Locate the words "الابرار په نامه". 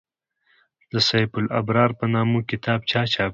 1.39-2.39